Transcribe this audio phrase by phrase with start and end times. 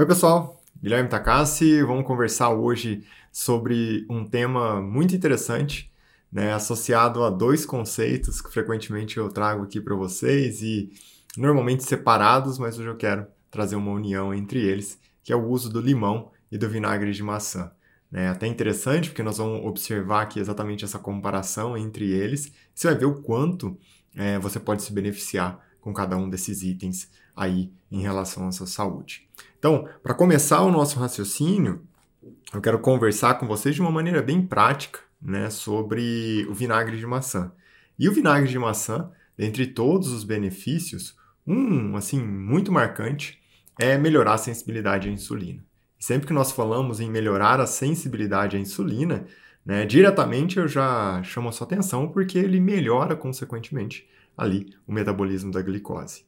[0.00, 0.58] Oi, pessoal.
[0.82, 1.82] Guilherme Takassi.
[1.82, 5.92] Vamos conversar hoje sobre um tema muito interessante,
[6.32, 10.90] né, associado a dois conceitos que frequentemente eu trago aqui para vocês e
[11.36, 15.68] normalmente separados, mas hoje eu quero trazer uma união entre eles, que é o uso
[15.68, 17.70] do limão e do vinagre de maçã.
[18.10, 22.50] É até interessante porque nós vamos observar aqui exatamente essa comparação entre eles.
[22.74, 23.78] Você vai ver o quanto
[24.16, 28.66] é, você pode se beneficiar com cada um desses itens aí em relação à sua
[28.66, 29.28] saúde.
[29.58, 31.82] Então, para começar o nosso raciocínio,
[32.52, 37.06] eu quero conversar com vocês de uma maneira bem prática, né, sobre o vinagre de
[37.06, 37.52] maçã.
[37.98, 41.14] E o vinagre de maçã, dentre todos os benefícios,
[41.46, 43.38] um assim muito marcante
[43.78, 45.62] é melhorar a sensibilidade à insulina.
[45.98, 49.26] sempre que nós falamos em melhorar a sensibilidade à insulina,
[49.64, 54.08] né, diretamente eu já chamo a sua atenção porque ele melhora consequentemente
[54.40, 56.24] ali o metabolismo da glicose.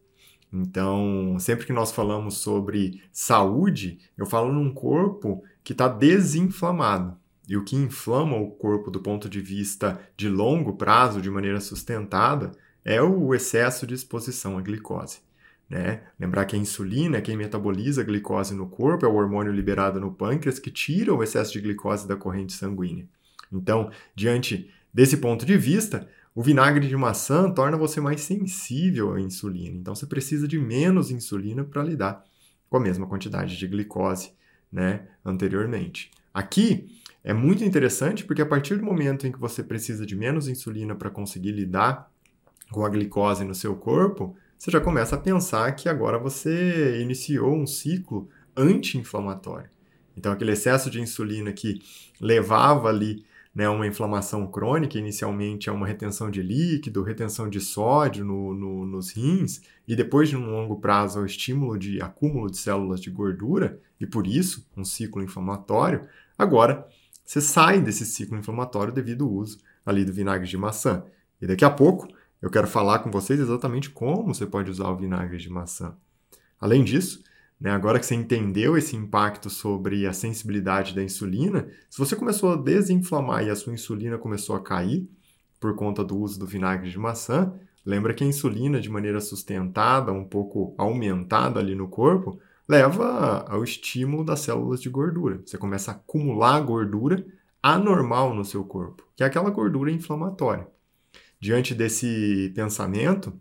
[0.52, 7.16] Então, sempre que nós falamos sobre saúde, eu falo num corpo que está desinflamado.
[7.48, 11.58] E o que inflama o corpo do ponto de vista de longo prazo, de maneira
[11.58, 12.52] sustentada,
[12.84, 15.20] é o excesso de exposição à glicose.
[15.68, 16.02] Né?
[16.20, 19.98] Lembrar que a insulina é quem metaboliza a glicose no corpo, é o hormônio liberado
[19.98, 23.08] no pâncreas que tira o excesso de glicose da corrente sanguínea.
[23.50, 29.20] Então, diante desse ponto de vista, o vinagre de maçã torna você mais sensível à
[29.20, 32.24] insulina, então você precisa de menos insulina para lidar
[32.70, 34.32] com a mesma quantidade de glicose
[34.72, 36.10] né, anteriormente.
[36.32, 36.88] Aqui
[37.22, 40.94] é muito interessante porque a partir do momento em que você precisa de menos insulina
[40.94, 42.10] para conseguir lidar
[42.70, 47.54] com a glicose no seu corpo, você já começa a pensar que agora você iniciou
[47.54, 49.68] um ciclo anti-inflamatório.
[50.16, 51.82] Então, aquele excesso de insulina que
[52.20, 58.24] levava ali né, uma inflamação crônica, inicialmente é uma retenção de líquido, retenção de sódio
[58.24, 62.50] no, no, nos rins, e depois, de um longo prazo, é o estímulo de acúmulo
[62.50, 66.06] de células de gordura, e por isso, um ciclo inflamatório.
[66.38, 66.88] Agora,
[67.24, 71.04] você sai desse ciclo inflamatório devido ao uso ali do vinagre de maçã.
[71.40, 72.08] E daqui a pouco,
[72.40, 75.94] eu quero falar com vocês exatamente como você pode usar o vinagre de maçã.
[76.60, 77.22] Além disso,
[77.62, 77.70] né?
[77.70, 82.56] Agora que você entendeu esse impacto sobre a sensibilidade da insulina, se você começou a
[82.56, 85.08] desinflamar e a sua insulina começou a cair
[85.60, 87.54] por conta do uso do vinagre de maçã,
[87.86, 92.36] lembra que a insulina, de maneira sustentada, um pouco aumentada ali no corpo,
[92.68, 95.40] leva ao estímulo das células de gordura.
[95.46, 97.24] Você começa a acumular gordura
[97.62, 100.66] anormal no seu corpo, que é aquela gordura inflamatória.
[101.38, 103.32] Diante desse pensamento,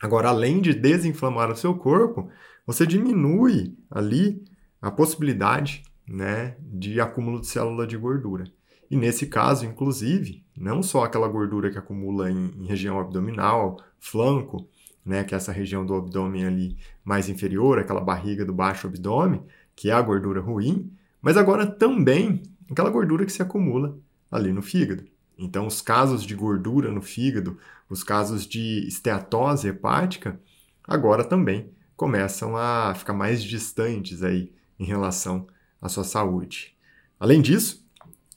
[0.00, 2.30] agora além de desinflamar o seu corpo,
[2.66, 4.42] você diminui ali
[4.80, 8.44] a possibilidade né, de acúmulo de célula de gordura.
[8.90, 14.68] E nesse caso, inclusive, não só aquela gordura que acumula em, em região abdominal, flanco,
[15.04, 19.42] né, que é essa região do abdômen ali mais inferior, aquela barriga do baixo abdômen,
[19.76, 20.90] que é a gordura ruim,
[21.22, 23.98] mas agora também aquela gordura que se acumula
[24.30, 25.04] ali no fígado.
[25.40, 27.58] Então, os casos de gordura no fígado,
[27.88, 30.38] os casos de esteatose hepática,
[30.86, 35.46] agora também começam a ficar mais distantes aí em relação
[35.80, 36.76] à sua saúde.
[37.18, 37.82] Além disso,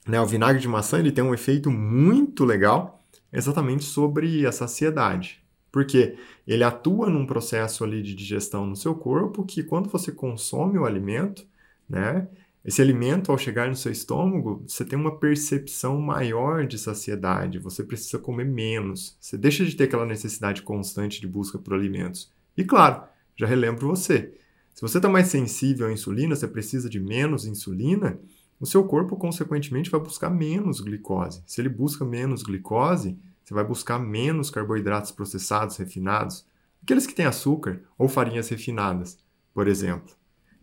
[0.08, 5.44] né, o vinagre de maçã ele tem um efeito muito legal exatamente sobre a saciedade.
[5.74, 10.78] Porque ele atua num processo ali de digestão no seu corpo que quando você consome
[10.78, 11.46] o alimento,
[11.90, 12.30] né,
[12.66, 17.84] esse alimento ao chegar no seu estômago, você tem uma percepção maior de saciedade, você
[17.84, 22.31] precisa comer menos, você deixa de ter aquela necessidade constante de busca por alimentos.
[22.56, 23.03] E claro,
[23.35, 24.34] já relembro você.
[24.74, 28.18] Se você está mais sensível à insulina, você precisa de menos insulina,
[28.59, 31.44] o seu corpo, consequentemente, vai buscar menos glicose.
[31.45, 36.45] Se ele busca menos glicose, você vai buscar menos carboidratos processados, refinados,
[36.81, 39.18] aqueles que têm açúcar ou farinhas refinadas,
[39.53, 40.16] por exemplo.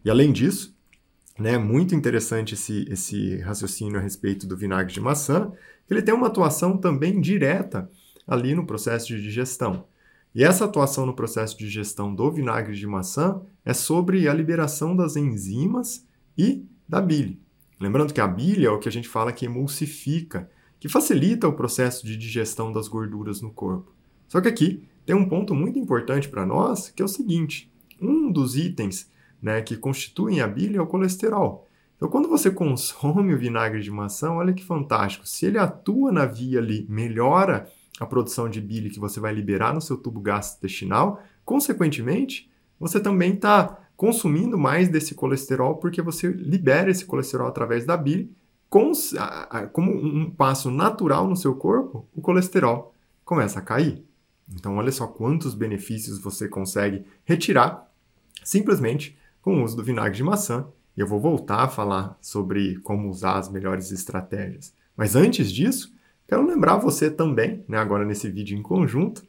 [0.02, 0.74] E além disso,
[1.40, 5.50] né, muito interessante esse, esse raciocínio a respeito do vinagre de maçã,
[5.88, 7.90] ele tem uma atuação também direta
[8.26, 9.86] ali no processo de digestão.
[10.34, 14.94] E essa atuação no processo de digestão do vinagre de maçã é sobre a liberação
[14.94, 16.06] das enzimas
[16.36, 17.40] e da bile.
[17.80, 20.48] Lembrando que a bile é o que a gente fala que emulsifica,
[20.78, 23.92] que facilita o processo de digestão das gorduras no corpo.
[24.28, 28.30] Só que aqui tem um ponto muito importante para nós, que é o seguinte: um
[28.30, 29.10] dos itens
[29.42, 31.66] né, que constituem a bile é o colesterol.
[31.96, 35.26] Então, quando você consome o vinagre de maçã, olha que fantástico.
[35.26, 39.74] Se ele atua na via ali, melhora a produção de bile que você vai liberar
[39.74, 46.90] no seu tubo gastrointestinal, consequentemente, você também está consumindo mais desse colesterol porque você libera
[46.90, 48.34] esse colesterol através da bile.
[48.70, 48.92] Com,
[49.72, 52.94] como um passo natural no seu corpo, o colesterol
[53.24, 54.02] começa a cair.
[54.54, 57.90] Então, olha só quantos benefícios você consegue retirar
[58.42, 60.66] simplesmente com o uso do vinagre de maçã.
[60.96, 64.74] E eu vou voltar a falar sobre como usar as melhores estratégias.
[64.96, 65.94] Mas antes disso,
[66.26, 69.22] quero lembrar você também, né, agora nesse vídeo em conjunto,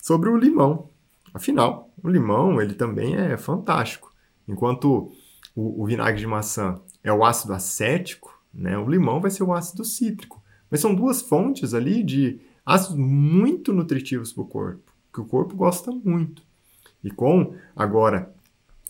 [0.00, 0.88] sobre o limão.
[1.34, 4.12] Afinal, o limão ele também é fantástico.
[4.46, 5.12] Enquanto
[5.54, 9.52] o, o vinagre de maçã é o ácido acético, né, o limão vai ser o
[9.52, 10.42] ácido cítrico.
[10.70, 15.56] Mas são duas fontes ali de ácidos muito nutritivos para o corpo, que o corpo
[15.56, 16.42] gosta muito.
[17.02, 18.34] E com agora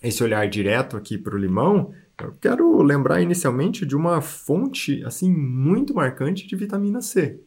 [0.03, 5.33] esse olhar direto aqui para o limão, eu quero lembrar inicialmente de uma fonte assim
[5.33, 7.41] muito marcante de vitamina C.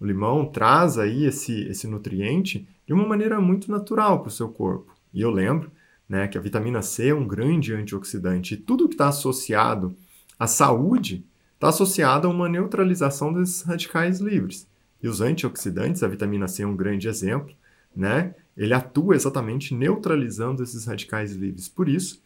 [0.00, 4.48] O limão traz aí esse, esse nutriente de uma maneira muito natural para o seu
[4.48, 4.94] corpo.
[5.12, 5.70] E eu lembro
[6.08, 8.54] né, que a vitamina C é um grande antioxidante.
[8.54, 9.96] E tudo que está associado
[10.38, 11.24] à saúde
[11.54, 14.68] está associado a uma neutralização desses radicais livres.
[15.02, 17.54] E os antioxidantes, a vitamina C é um grande exemplo,
[17.94, 18.34] né?
[18.56, 21.68] Ele atua exatamente neutralizando esses radicais livres.
[21.68, 22.22] Por isso,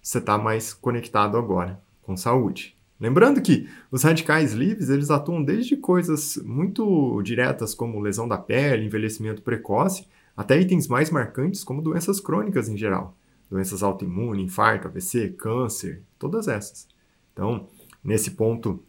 [0.00, 2.76] você está mais conectado agora com saúde.
[3.00, 8.86] Lembrando que os radicais livres eles atuam desde coisas muito diretas como lesão da pele,
[8.86, 10.06] envelhecimento precoce,
[10.36, 13.16] até itens mais marcantes como doenças crônicas em geral,
[13.50, 16.88] doenças autoimunes, infarto, AVC, câncer, todas essas.
[17.32, 17.68] Então,
[18.02, 18.82] nesse ponto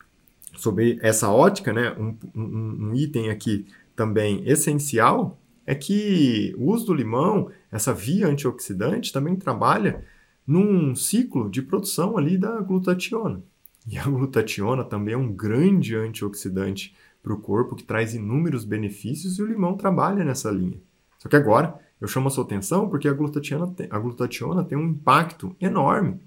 [0.55, 5.37] sobre essa ótica, né, um, um, um item aqui também essencial
[5.69, 10.03] é que o uso do limão, essa via antioxidante, também trabalha
[10.45, 13.43] num ciclo de produção ali da glutationa.
[13.87, 19.37] E a glutationa também é um grande antioxidante para o corpo que traz inúmeros benefícios
[19.37, 20.81] e o limão trabalha nessa linha.
[21.19, 24.75] Só que agora eu chamo a sua atenção porque a glutationa tem, a glutationa tem
[24.75, 26.19] um impacto enorme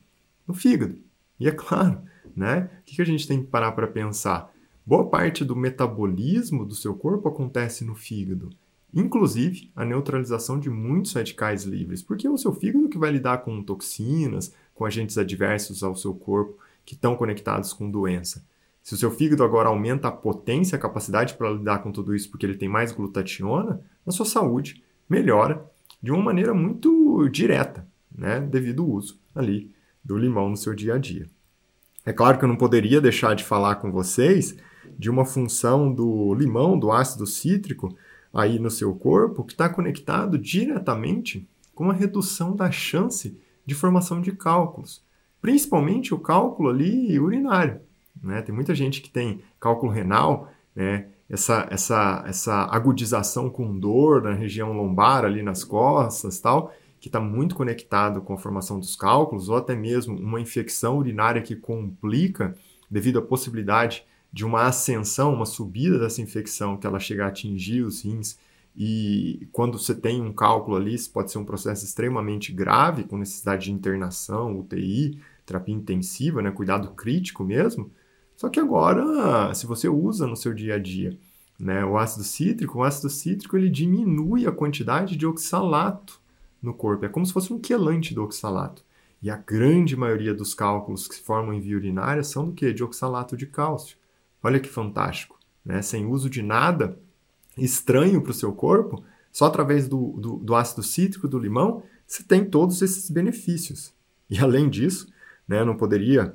[0.46, 0.96] no fígado.
[1.40, 2.00] E é claro,
[2.36, 2.70] né?
[2.78, 4.52] O que a gente tem que parar para pensar?
[4.86, 8.50] Boa parte do metabolismo do seu corpo acontece no fígado.
[8.94, 13.38] Inclusive a neutralização de muitos radicais livres, porque é o seu fígado que vai lidar
[13.38, 18.44] com toxinas, com agentes adversos ao seu corpo que estão conectados com doença.
[18.82, 22.30] Se o seu fígado agora aumenta a potência, a capacidade para lidar com tudo isso
[22.30, 25.64] porque ele tem mais glutationa, a sua saúde melhora
[26.02, 29.72] de uma maneira muito direta, né, devido ao uso ali
[30.04, 31.26] do limão no seu dia a dia.
[32.04, 34.56] É claro que eu não poderia deixar de falar com vocês
[34.98, 37.96] de uma função do limão, do ácido cítrico,
[38.32, 44.20] aí no seu corpo, que está conectado diretamente com a redução da chance de formação
[44.20, 45.04] de cálculos
[45.42, 47.80] principalmente o cálculo ali urinário.
[48.22, 48.40] Né?
[48.40, 51.08] Tem muita gente que tem cálculo renal, né?
[51.28, 57.18] essa, essa, essa agudização com dor na região lombar, ali nas costas tal, que está
[57.18, 62.54] muito conectado com a formação dos cálculos, ou até mesmo uma infecção urinária que complica
[62.88, 67.82] devido à possibilidade de uma ascensão, uma subida dessa infecção, que ela chega a atingir
[67.82, 68.38] os rins.
[68.74, 73.18] E quando você tem um cálculo ali, isso pode ser um processo extremamente grave, com
[73.18, 77.90] necessidade de internação, UTI, terapia intensiva, né, cuidado crítico mesmo.
[78.36, 81.18] Só que agora, se você usa no seu dia a dia
[81.62, 86.20] né, o ácido cítrico, o ácido cítrico ele diminui a quantidade de oxalato
[86.60, 87.04] no corpo.
[87.04, 88.82] É como se fosse um quelante do oxalato.
[89.22, 92.72] E a grande maioria dos cálculos que se formam em via urinária são do que?
[92.72, 93.96] De oxalato de cálcio.
[94.42, 95.38] Olha que fantástico.
[95.64, 95.80] Né?
[95.82, 96.98] Sem uso de nada
[97.56, 102.22] estranho para o seu corpo, só através do, do, do ácido cítrico do limão, você
[102.22, 103.92] tem todos esses benefícios.
[104.28, 105.12] E além disso,
[105.46, 105.64] né?
[105.64, 106.34] Não poderia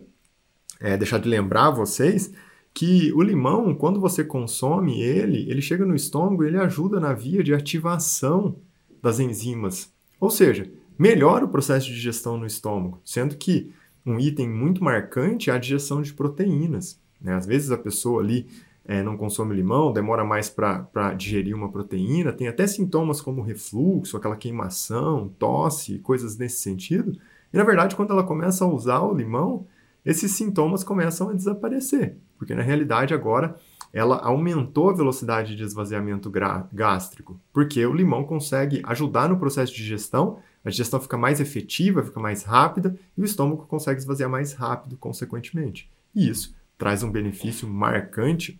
[0.79, 2.31] é, deixar de lembrar vocês
[2.73, 7.13] que o limão, quando você consome ele, ele chega no estômago e ele ajuda na
[7.13, 8.57] via de ativação
[9.01, 9.91] das enzimas.
[10.19, 13.71] Ou seja, melhora o processo de digestão no estômago, sendo que
[14.05, 16.99] um item muito marcante é a digestão de proteínas.
[17.21, 17.33] Né?
[17.33, 18.47] Às vezes a pessoa ali
[18.87, 24.15] é, não consome limão, demora mais para digerir uma proteína, tem até sintomas como refluxo,
[24.15, 27.19] aquela queimação, tosse, coisas nesse sentido.
[27.53, 29.67] E na verdade, quando ela começa a usar o limão,
[30.05, 33.57] esses sintomas começam a desaparecer, porque na realidade agora
[33.91, 36.31] ela aumentou a velocidade de esvaziamento
[36.71, 42.03] gástrico, porque o limão consegue ajudar no processo de digestão, a digestão fica mais efetiva,
[42.03, 45.89] fica mais rápida e o estômago consegue esvaziar mais rápido, consequentemente.
[46.13, 48.59] E isso traz um benefício marcante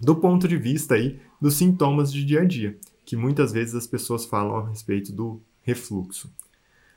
[0.00, 3.86] do ponto de vista aí dos sintomas de dia a dia, que muitas vezes as
[3.86, 6.30] pessoas falam a respeito do refluxo.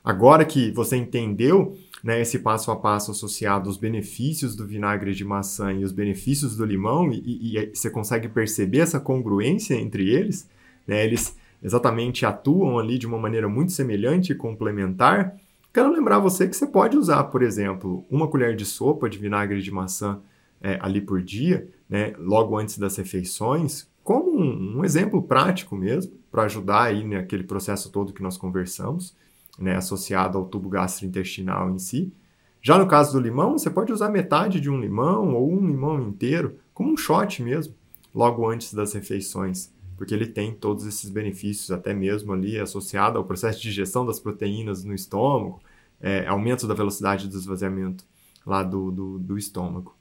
[0.03, 5.25] Agora que você entendeu né, esse passo a passo associado aos benefícios do vinagre de
[5.25, 10.49] maçã e os benefícios do limão, e, e você consegue perceber essa congruência entre eles,
[10.87, 15.35] né, eles exatamente atuam ali de uma maneira muito semelhante e complementar.
[15.73, 19.61] Quero lembrar você que você pode usar, por exemplo, uma colher de sopa de vinagre
[19.61, 20.21] de maçã
[20.61, 26.13] é, ali por dia, né, logo antes das refeições, como um, um exemplo prático mesmo,
[26.31, 29.15] para ajudar aí naquele processo todo que nós conversamos.
[29.57, 32.13] né, associado ao tubo gastrointestinal em si.
[32.61, 36.01] Já no caso do limão, você pode usar metade de um limão ou um limão
[36.01, 37.73] inteiro, como um shot mesmo,
[38.13, 43.25] logo antes das refeições, porque ele tem todos esses benefícios, até mesmo ali associado ao
[43.25, 45.59] processo de digestão das proteínas no estômago,
[45.99, 48.03] é, aumento da velocidade do esvaziamento
[48.45, 49.95] lá do, do, do estômago.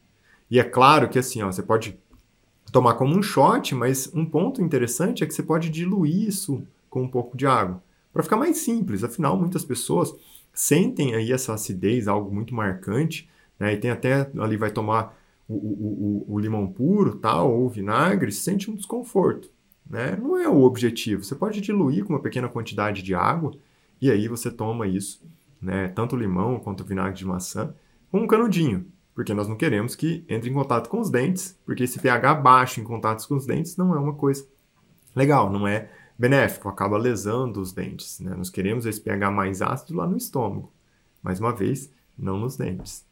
[0.51, 1.99] E é claro que assim, ó, você pode
[2.73, 7.03] tomar como um shot, mas um ponto interessante é que você pode diluir isso com
[7.03, 9.05] um pouco de água, para ficar mais simples.
[9.05, 10.15] Afinal, muitas pessoas
[10.53, 13.75] sentem aí essa acidez, algo muito marcante, né?
[13.75, 15.17] E tem até ali vai tomar
[15.49, 19.51] o, o, o, o limão puro, tal, ou o vinagre, sente um desconforto,
[19.89, 20.17] né?
[20.17, 21.23] Não é o objetivo.
[21.23, 23.53] Você pode diluir com uma pequena quantidade de água
[24.01, 25.23] e aí você toma isso,
[25.61, 25.89] né?
[25.89, 27.75] Tanto o limão quanto o vinagre de maçã
[28.11, 28.87] com um canudinho,
[29.17, 32.83] porque nós não queremos que entre em contato com os dentes, porque esse pH baixo
[32.83, 34.47] em contato com os dentes não é uma coisa
[35.15, 38.21] legal, não é benéfico, acaba lesando os dentes.
[38.21, 38.35] Né?
[38.37, 40.71] Nós queremos esse pH mais ácido lá no estômago,
[41.23, 43.07] mais uma vez, não nos dentes.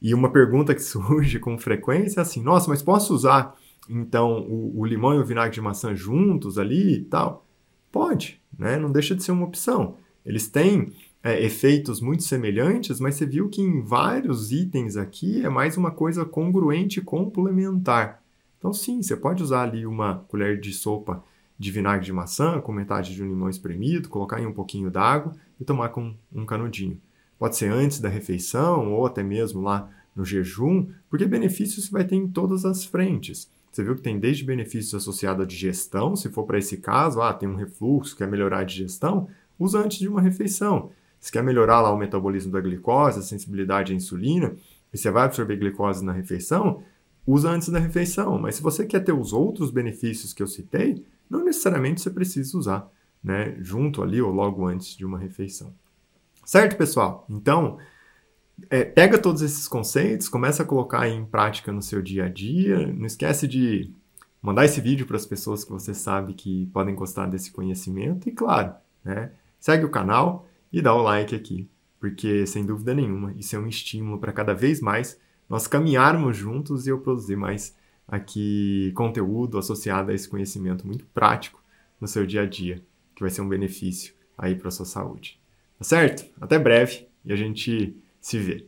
[0.00, 3.54] E uma pergunta que surge com frequência é assim: nossa, mas posso usar
[3.86, 7.46] então o, o limão e o vinagre de maçã juntos ali e tal?
[7.92, 8.78] Pode, né?
[8.78, 9.96] não deixa de ser uma opção.
[10.24, 10.90] Eles têm
[11.22, 15.90] é, efeitos muito semelhantes, mas você viu que em vários itens aqui é mais uma
[15.90, 18.22] coisa congruente e complementar.
[18.58, 21.22] Então, sim, você pode usar ali uma colher de sopa
[21.58, 25.32] de vinagre de maçã com metade de um limão espremido, colocar em um pouquinho d'água
[25.60, 26.98] e tomar com um canudinho.
[27.38, 32.04] Pode ser antes da refeição ou até mesmo lá no jejum, porque benefícios você vai
[32.04, 33.50] ter em todas as frentes.
[33.70, 37.32] Você viu que tem desde benefícios associados à digestão, se for para esse caso, ah,
[37.32, 40.90] tem um refluxo, quer melhorar a digestão, usa antes de uma refeição.
[41.20, 44.56] Se quer melhorar lá o metabolismo da glicose, a sensibilidade à insulina,
[44.92, 46.82] e você vai absorver glicose na refeição,
[47.26, 48.38] usa antes da refeição.
[48.38, 52.56] Mas se você quer ter os outros benefícios que eu citei, não necessariamente você precisa
[52.56, 52.90] usar,
[53.22, 55.72] né, junto ali ou logo antes de uma refeição.
[56.44, 57.26] Certo, pessoal?
[57.28, 57.78] Então,
[58.68, 62.86] é, pega todos esses conceitos, começa a colocar em prática no seu dia a dia.
[62.88, 63.92] Não esquece de
[64.42, 68.28] mandar esse vídeo para as pessoas que você sabe que podem gostar desse conhecimento.
[68.28, 68.74] E claro,
[69.04, 73.58] né, segue o canal e dá o like aqui, porque sem dúvida nenhuma isso é
[73.58, 79.58] um estímulo para cada vez mais nós caminharmos juntos e eu produzir mais aqui conteúdo
[79.58, 81.62] associado a esse conhecimento muito prático
[82.00, 82.82] no seu dia a dia,
[83.14, 85.40] que vai ser um benefício aí para sua saúde.
[85.78, 86.24] Tá certo?
[86.40, 88.66] Até breve e a gente se vê.